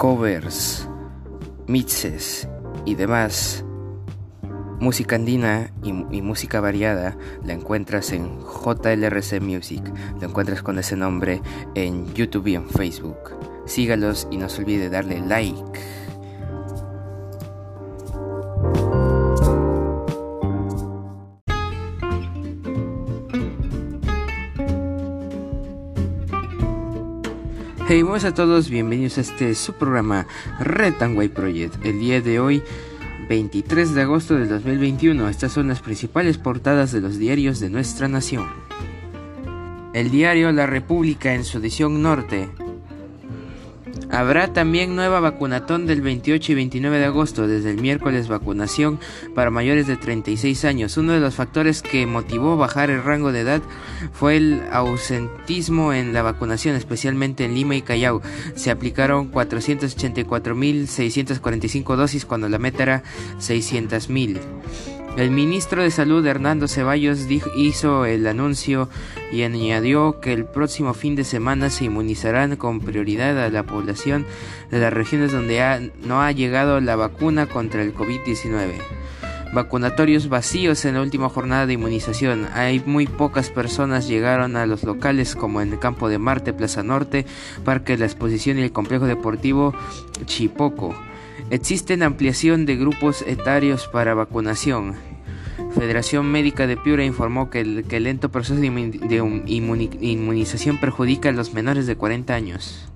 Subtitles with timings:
[0.00, 0.86] covers,
[1.68, 2.46] mixes
[2.84, 3.64] y demás
[4.80, 9.82] música andina y, música variada la encuentras en JLRC Music.
[10.20, 11.42] Lo encuentras con ese nombre
[11.74, 13.18] en YouTube y en Facebook.
[13.66, 15.80] Sígalos y no se olvide darle like.
[27.92, 30.24] Hey, a todos, bienvenidos a este su programa
[31.16, 31.84] White Project.
[31.84, 32.62] El día de hoy,
[33.28, 38.06] 23 de agosto del 2021, estas son las principales portadas de los diarios de nuestra
[38.06, 38.46] nación.
[39.92, 42.48] El diario La República en su edición norte
[44.10, 48.98] Habrá también nueva vacunatón del 28 y 29 de agosto, desde el miércoles vacunación
[49.34, 50.96] para mayores de 36 años.
[50.96, 53.62] Uno de los factores que motivó bajar el rango de edad
[54.12, 58.22] fue el ausentismo en la vacunación, especialmente en Lima y Callao.
[58.54, 63.02] Se aplicaron 484.645 dosis cuando la meta era
[63.38, 64.99] 600.000.
[65.16, 67.26] El ministro de Salud Hernando Ceballos
[67.56, 68.88] hizo el anuncio
[69.32, 74.24] y añadió que el próximo fin de semana se inmunizarán con prioridad a la población
[74.70, 78.74] de las regiones donde no ha llegado la vacuna contra el COVID-19.
[79.52, 82.46] Vacunatorios vacíos en la última jornada de inmunización.
[82.54, 86.84] Hay muy pocas personas llegaron a los locales como en el Campo de Marte, Plaza
[86.84, 87.26] Norte,
[87.64, 89.74] Parque de la Exposición y el Complejo Deportivo
[90.24, 90.94] Chipoco.
[91.50, 94.94] Existen ampliación de grupos etarios para vacunación.
[95.74, 98.66] Federación Médica de Piura informó que el, lento proceso de,
[99.46, 102.88] inmunización perjudica a los menores de 40 años.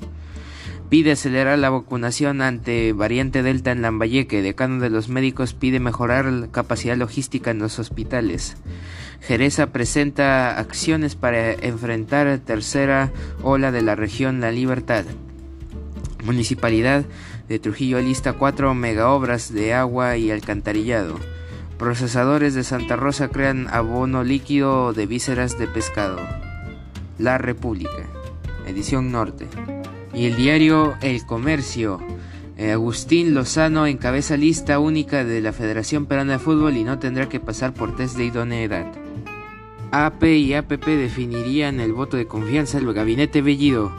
[0.88, 4.40] Pide acelerar la vacunación ante variante Delta en Lambayeque.
[4.40, 8.56] Decano de los médicos pide mejorar la capacidad logística en los hospitales.
[9.20, 13.10] Jereza presenta acciones para enfrentar tercera
[13.42, 15.06] ola de la región La Libertad.
[16.24, 17.04] Municipalidad
[17.48, 21.16] de Trujillo lista cuatro megaobras de agua y alcantarillado.
[21.78, 26.18] Procesadores de Santa Rosa crean abono líquido de vísceras de pescado.
[27.18, 28.08] La República,
[28.66, 29.46] edición norte.
[30.14, 32.00] Y el diario El Comercio.
[32.56, 37.28] Eh, Agustín Lozano encabeza lista única de la Federación Peruana de Fútbol y no tendrá
[37.28, 38.86] que pasar por test de idoneidad.
[39.90, 43.92] AP y APP definirían el voto de confianza del gabinete Bellido.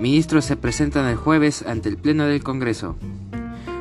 [0.00, 2.96] Ministros se presentan el jueves ante el Pleno del Congreso.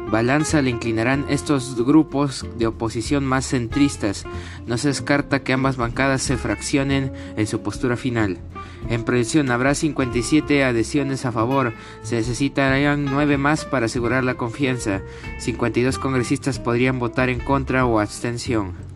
[0.09, 4.23] Balanza le inclinarán estos grupos de oposición más centristas.
[4.65, 8.37] No se descarta que ambas bancadas se fraccionen en su postura final.
[8.87, 11.73] En proyección habrá 57 adhesiones a favor.
[12.03, 15.01] Se necesitarán 9 más para asegurar la confianza.
[15.39, 18.94] 52 congresistas podrían votar en contra o abstención.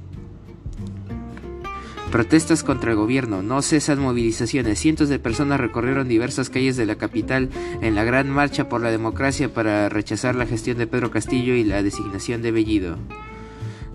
[2.12, 4.80] Protestas contra el gobierno, no cesan movilizaciones.
[4.80, 7.50] Cientos de personas recorrieron diversas calles de la capital
[7.82, 11.64] en la gran marcha por la democracia para rechazar la gestión de Pedro Castillo y
[11.64, 12.98] la designación de Bellido.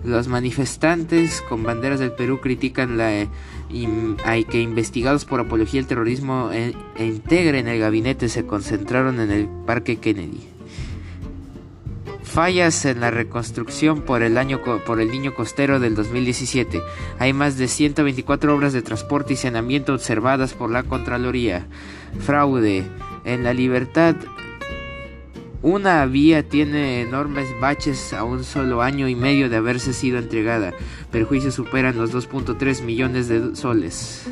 [0.05, 3.27] Los manifestantes con banderas del Perú critican la, eh,
[3.69, 9.49] que investigados por apología al terrorismo e, e integren el gabinete se concentraron en el
[9.65, 10.54] Parque Kennedy.
[12.35, 16.81] Fallas en la reconstrucción por el, año, por el niño costero del 2017.
[17.17, 21.65] Hay más de 124 obras de transporte y saneamiento observadas por la Contraloría.
[22.19, 22.83] Fraude.
[23.23, 24.17] En la libertad,
[25.61, 30.73] una vía tiene enormes baches a un solo año y medio de haberse sido entregada.
[31.13, 34.27] Perjuicios superan los 2.3 millones de soles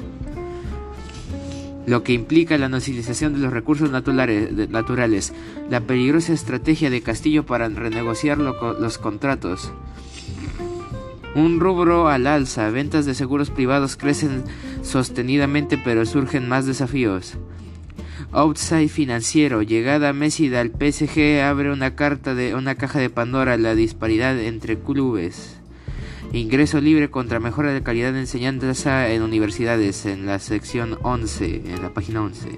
[1.85, 5.33] lo que implica la nacionalización de los recursos naturales,
[5.69, 9.71] la peligrosa estrategia de Castillo para renegociar los contratos.
[11.35, 14.44] Un rubro al alza, ventas de seguros privados crecen
[14.83, 17.38] sostenidamente pero surgen más desafíos.
[18.31, 23.75] Outside financiero, llegada Messi al PSG abre una carta de una caja de Pandora la
[23.75, 25.57] disparidad entre clubes.
[26.33, 31.83] Ingreso libre contra mejora de calidad de enseñanza en universidades, en la sección 11, en
[31.83, 32.57] la página 11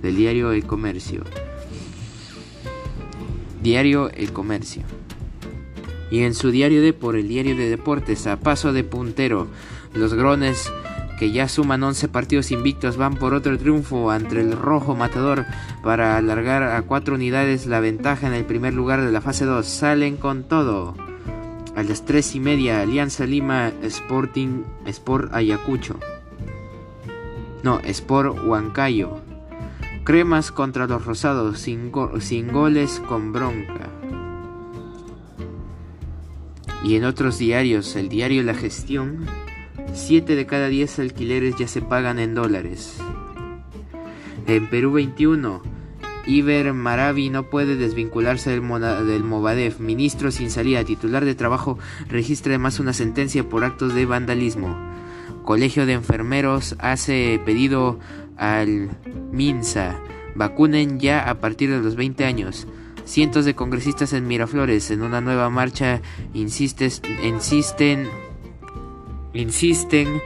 [0.00, 1.22] del diario El Comercio.
[3.62, 4.84] Diario El Comercio.
[6.10, 9.48] Y en su diario de por el diario de deportes, a paso de puntero,
[9.92, 10.72] los grones
[11.18, 15.44] que ya suman 11 partidos invictos van por otro triunfo ante el rojo matador
[15.82, 19.66] para alargar a 4 unidades la ventaja en el primer lugar de la fase 2.
[19.66, 21.03] Salen con todo.
[21.76, 25.98] A las 3 y media, Alianza Lima Sporting Sport Ayacucho.
[27.64, 29.18] No, Sport Huancayo.
[30.04, 31.90] Cremas contra los Rosados, sin,
[32.20, 33.88] sin goles con bronca.
[36.84, 39.26] Y en otros diarios, el diario La Gestión,
[39.94, 42.98] 7 de cada 10 alquileres ya se pagan en dólares.
[44.46, 45.62] En Perú 21,
[46.26, 48.62] Iber Maravi no puede desvincularse del,
[49.06, 49.80] del Movadef.
[49.80, 51.78] Ministro sin salida, titular de trabajo,
[52.08, 54.76] registra además una sentencia por actos de vandalismo.
[55.44, 57.98] Colegio de Enfermeros hace pedido
[58.36, 58.90] al
[59.32, 60.00] MINSA.
[60.34, 62.66] Vacunen ya a partir de los 20 años.
[63.04, 66.00] Cientos de congresistas en Miraflores en una nueva marcha
[66.32, 66.90] insisten,
[67.22, 68.08] insisten,
[69.34, 70.22] insisten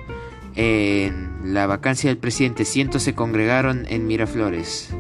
[0.55, 2.65] en la vacancia del presidente.
[2.65, 4.95] Cientos se congregaron en Miraflores.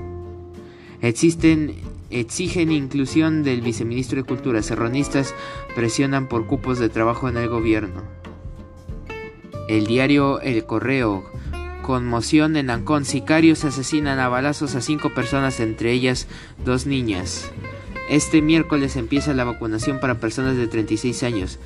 [1.00, 1.76] Existen,
[2.10, 4.62] exigen inclusión del viceministro de Cultura.
[4.62, 5.34] Serronistas
[5.74, 8.02] presionan por cupos de trabajo en el gobierno.
[9.68, 11.24] El diario El Correo
[11.88, 13.06] Conmoción en Ancón.
[13.06, 16.26] Sicarios asesinan a balazos a cinco personas, entre ellas
[16.62, 17.50] dos niñas.
[18.10, 21.58] Este miércoles empieza la vacunación para personas de 36 años.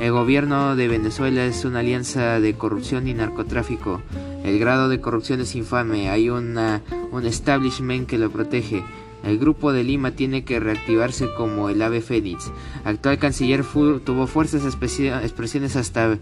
[0.00, 4.02] El gobierno de Venezuela es una alianza de corrupción y narcotráfico.
[4.48, 6.08] El grado de corrupción es infame.
[6.08, 8.82] Hay una, un establishment que lo protege.
[9.22, 12.50] El grupo de Lima tiene que reactivarse como el ave fénix.
[12.84, 16.18] Actual canciller tuvo fuerzas expresiones hasta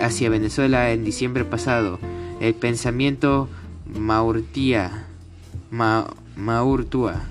[0.00, 1.98] hacia Venezuela en diciembre pasado.
[2.40, 3.48] El pensamiento
[3.86, 5.06] Maurtía,
[5.70, 7.22] Maurtua,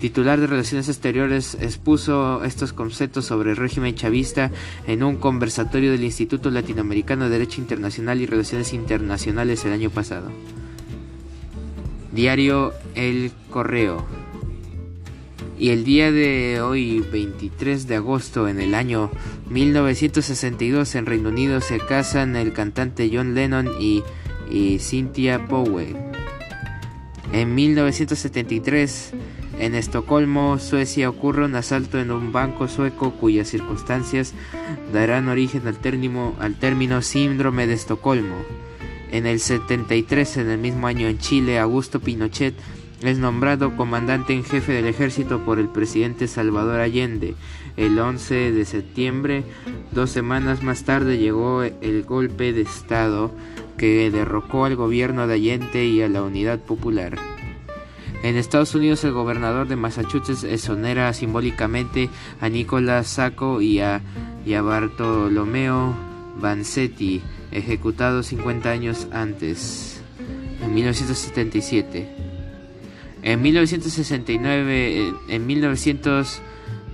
[0.00, 4.50] titular de Relaciones Exteriores, expuso estos conceptos sobre el régimen chavista
[4.86, 10.30] en un conversatorio del Instituto Latinoamericano de Derecho Internacional y Relaciones Internacionales el año pasado.
[12.12, 14.04] Diario El Correo.
[15.58, 19.10] Y el día de hoy, 23 de agosto, en el año
[19.50, 24.02] 1962, en Reino Unido se casan el cantante John Lennon y
[24.78, 25.94] Cynthia Powell.
[27.32, 29.12] En 1973,
[29.60, 34.32] en Estocolmo, Suecia, ocurre un asalto en un banco sueco cuyas circunstancias
[34.90, 38.36] darán origen al término, al término síndrome de Estocolmo.
[39.12, 42.54] En el 73, en el mismo año en Chile, Augusto Pinochet
[43.02, 47.34] es nombrado comandante en jefe del ejército por el presidente Salvador Allende.
[47.76, 49.44] El 11 de septiembre,
[49.92, 53.30] dos semanas más tarde, llegó el golpe de Estado
[53.76, 57.39] que derrocó al gobierno de Allende y a la Unidad Popular.
[58.22, 64.62] En Estados Unidos el gobernador de Massachusetts exonera simbólicamente a Nicolás Sacco y a, a
[64.62, 65.94] Bartolomeo
[66.38, 70.02] Vanzetti, ejecutados 50 años antes,
[70.62, 72.08] en 1977.
[73.22, 76.42] En 1969, en 1900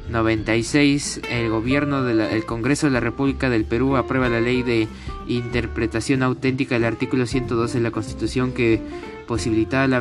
[0.08, 4.88] 96, el gobierno del Congreso de la República del Perú aprueba la ley de
[5.26, 8.80] interpretación auténtica del artículo 112 de la Constitución que
[9.26, 10.00] posibilitaba la,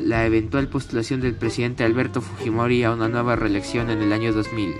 [0.00, 4.74] la, eventual postulación del presidente Alberto Fujimori a una nueva reelección en el año 2000.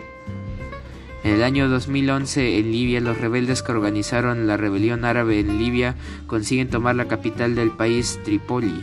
[1.25, 5.97] En el año 2011, en Libia, los rebeldes que organizaron la rebelión árabe en Libia
[6.27, 8.81] consiguen tomar la capital del país, Trípoli.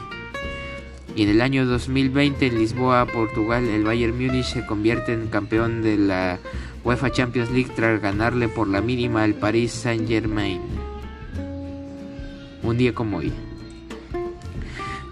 [1.15, 5.83] Y en el año 2020 en Lisboa, Portugal, el Bayern Múnich se convierte en campeón
[5.83, 6.39] de la
[6.83, 10.59] UEFA Champions League tras ganarle por la mínima al Paris Saint-Germain.
[12.63, 13.31] Un día como hoy.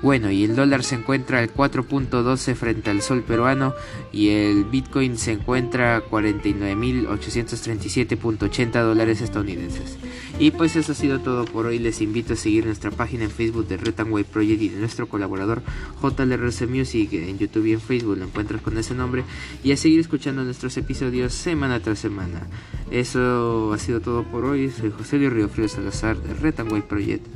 [0.01, 3.75] Bueno, y el dólar se encuentra al 4.12 frente al sol peruano
[4.12, 10.00] y el Bitcoin se encuentra a 49.837.80 dólares estadounidenses.
[10.39, 11.77] Y pues eso ha sido todo por hoy.
[11.77, 15.62] Les invito a seguir nuestra página en Facebook de Retanway Project y de nuestro colaborador
[16.01, 18.17] JLRC Music en YouTube y en Facebook.
[18.17, 19.24] Lo encuentras con ese nombre.
[19.63, 22.48] Y a seguir escuchando nuestros episodios semana tras semana.
[22.89, 24.72] Eso ha sido todo por hoy.
[24.72, 27.27] Soy José Luis Río Frío Salazar de Retanway Project.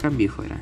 [0.00, 0.60] Cambio fuera.